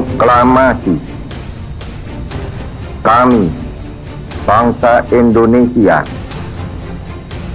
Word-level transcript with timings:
proklamasi 0.00 0.96
kami 3.04 3.52
bangsa 4.48 5.04
Indonesia 5.12 6.00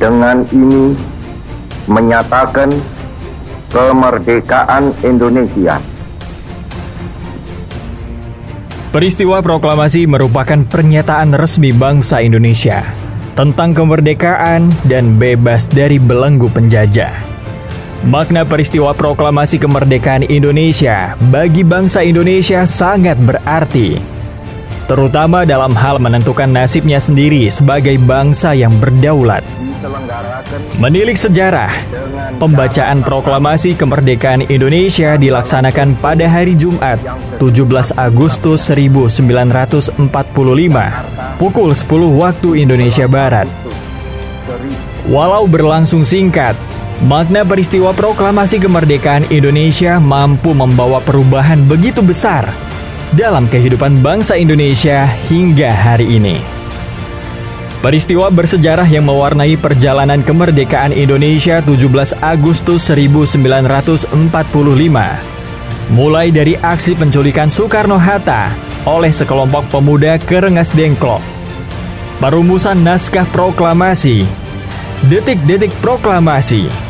dengan 0.00 0.40
ini 0.48 0.96
menyatakan 1.84 2.72
kemerdekaan 3.68 4.96
Indonesia. 5.04 5.76
Peristiwa 8.90 9.38
proklamasi 9.38 10.08
merupakan 10.08 10.66
pernyataan 10.66 11.36
resmi 11.36 11.70
bangsa 11.70 12.24
Indonesia 12.24 12.82
tentang 13.38 13.70
kemerdekaan 13.70 14.66
dan 14.90 15.14
bebas 15.14 15.70
dari 15.70 16.02
belenggu 16.02 16.50
penjajah. 16.50 17.29
Makna 18.00 18.48
peristiwa 18.48 18.96
proklamasi 18.96 19.60
kemerdekaan 19.60 20.24
Indonesia 20.32 21.20
bagi 21.28 21.60
bangsa 21.60 22.00
Indonesia 22.00 22.64
sangat 22.64 23.20
berarti, 23.20 24.00
terutama 24.88 25.44
dalam 25.44 25.76
hal 25.76 26.00
menentukan 26.00 26.48
nasibnya 26.48 26.96
sendiri 26.96 27.52
sebagai 27.52 28.00
bangsa 28.00 28.56
yang 28.56 28.72
berdaulat. 28.80 29.44
Menilik 30.80 31.12
sejarah, 31.12 31.68
pembacaan 32.40 33.04
proklamasi 33.04 33.76
kemerdekaan 33.76 34.48
Indonesia 34.48 35.20
dilaksanakan 35.20 35.92
pada 36.00 36.24
hari 36.24 36.56
Jumat, 36.56 36.96
17 37.36 37.92
Agustus 38.00 38.64
1945, 38.72 40.00
pukul 41.36 41.76
10 41.76 42.16
waktu 42.16 42.64
Indonesia 42.64 43.04
Barat. 43.04 43.44
Walau 45.08 45.44
berlangsung 45.44 46.04
singkat, 46.04 46.56
makna 47.00 47.48
peristiwa 47.48 47.96
proklamasi 47.96 48.60
kemerdekaan 48.60 49.24
Indonesia 49.32 49.96
mampu 49.96 50.52
membawa 50.52 51.00
perubahan 51.00 51.64
begitu 51.64 52.04
besar 52.04 52.44
dalam 53.16 53.48
kehidupan 53.48 54.04
bangsa 54.04 54.36
Indonesia 54.36 55.08
hingga 55.32 55.72
hari 55.72 56.20
ini. 56.20 56.44
Peristiwa 57.80 58.28
bersejarah 58.28 58.84
yang 58.84 59.08
mewarnai 59.08 59.56
perjalanan 59.56 60.20
kemerdekaan 60.20 60.92
Indonesia 60.92 61.64
17 61.64 62.20
Agustus 62.20 62.92
1945 62.92 64.12
mulai 65.96 66.28
dari 66.28 66.60
aksi 66.60 66.92
penculikan 66.92 67.48
Soekarno-Hatta 67.48 68.52
oleh 68.84 69.08
sekelompok 69.08 69.72
pemuda 69.72 70.20
ke 70.20 70.44
Rengas 70.44 70.68
Dengklok, 70.76 71.24
perumusan 72.20 72.84
naskah 72.84 73.24
proklamasi, 73.32 74.28
detik-detik 75.08 75.72
proklamasi, 75.80 76.89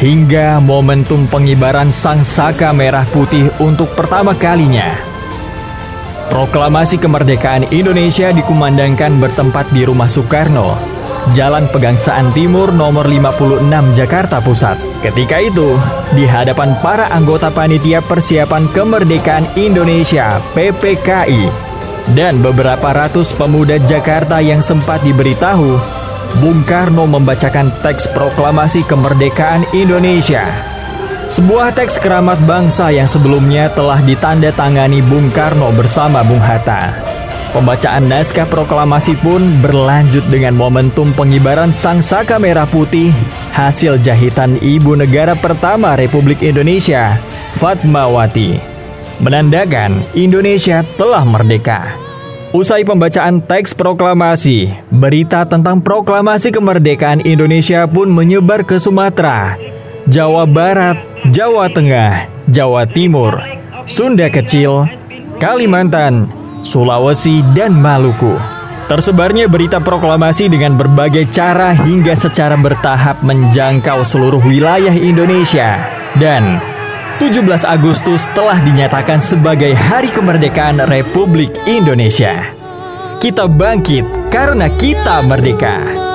hingga 0.00 0.64
momentum 0.64 1.28
pengibaran 1.28 1.92
sang 1.92 2.24
saka 2.24 2.72
merah 2.72 3.04
putih 3.12 3.52
untuk 3.60 3.92
pertama 3.92 4.32
kalinya. 4.32 4.96
Proklamasi 6.32 6.96
kemerdekaan 6.96 7.68
Indonesia 7.68 8.32
dikumandangkan 8.32 9.20
bertempat 9.20 9.68
di 9.76 9.84
Rumah 9.84 10.08
Soekarno, 10.08 10.80
Jalan 11.36 11.68
Pegangsaan 11.68 12.32
Timur 12.32 12.72
nomor 12.72 13.04
56 13.04 13.60
Jakarta 13.92 14.40
Pusat. 14.40 14.80
Ketika 15.04 15.36
itu, 15.36 15.76
di 16.16 16.24
hadapan 16.24 16.72
para 16.80 17.12
anggota 17.12 17.52
panitia 17.52 18.00
persiapan 18.00 18.72
kemerdekaan 18.72 19.52
Indonesia 19.60 20.40
PPKI 20.56 21.50
dan 22.16 22.40
beberapa 22.40 22.88
ratus 22.94 23.36
pemuda 23.36 23.76
Jakarta 23.84 24.40
yang 24.40 24.64
sempat 24.64 25.04
diberitahu, 25.04 25.99
Bung 26.38 26.62
Karno 26.62 27.10
membacakan 27.10 27.74
teks 27.82 28.06
proklamasi 28.14 28.86
kemerdekaan 28.86 29.66
Indonesia 29.74 30.70
sebuah 31.30 31.70
teks 31.78 32.02
keramat 32.02 32.42
bangsa 32.42 32.90
yang 32.90 33.06
sebelumnya 33.06 33.70
telah 33.70 34.02
ditanda 34.02 34.50
tangani 34.50 34.98
Bung 34.98 35.30
Karno 35.30 35.70
bersama 35.70 36.26
Bung 36.26 36.42
Hatta. 36.42 36.90
Pembacaan 37.54 38.10
naskah 38.10 38.50
proklamasi 38.50 39.14
pun 39.22 39.62
berlanjut 39.62 40.26
dengan 40.26 40.58
momentum 40.58 41.14
pengibaran 41.14 41.70
Sang 41.70 42.02
Saka 42.02 42.38
Merah 42.42 42.66
Putih 42.66 43.14
hasil 43.54 44.02
jahitan 44.02 44.58
ibu 44.58 44.98
negara 44.98 45.38
pertama 45.38 45.94
Republik 45.94 46.42
Indonesia, 46.42 47.14
Fatmawati. 47.62 48.58
Menandakan 49.22 50.02
Indonesia 50.18 50.82
telah 50.98 51.22
merdeka. 51.22 52.09
Usai 52.50 52.82
pembacaan 52.82 53.38
teks 53.38 53.78
proklamasi, 53.78 54.74
berita 54.90 55.46
tentang 55.46 55.78
proklamasi 55.78 56.50
kemerdekaan 56.50 57.22
Indonesia 57.22 57.86
pun 57.86 58.10
menyebar 58.10 58.66
ke 58.66 58.74
Sumatera, 58.74 59.54
Jawa 60.10 60.50
Barat, 60.50 60.98
Jawa 61.30 61.70
Tengah, 61.70 62.26
Jawa 62.50 62.90
Timur, 62.90 63.38
Sunda 63.86 64.26
Kecil, 64.26 64.82
Kalimantan, 65.38 66.26
Sulawesi, 66.66 67.38
dan 67.54 67.78
Maluku. 67.78 68.34
Tersebarnya 68.90 69.46
berita 69.46 69.78
proklamasi 69.78 70.50
dengan 70.50 70.74
berbagai 70.74 71.30
cara 71.30 71.70
hingga 71.70 72.18
secara 72.18 72.58
bertahap 72.58 73.22
menjangkau 73.22 74.02
seluruh 74.02 74.42
wilayah 74.42 74.90
Indonesia. 74.90 75.78
Dan 76.18 76.58
17 77.20 77.68
Agustus 77.68 78.24
telah 78.32 78.64
dinyatakan 78.64 79.20
sebagai 79.20 79.76
Hari 79.76 80.08
Kemerdekaan 80.08 80.80
Republik 80.88 81.52
Indonesia. 81.68 82.48
Kita 83.20 83.44
bangkit 83.44 84.32
karena 84.32 84.72
kita 84.80 85.20
merdeka. 85.28 86.08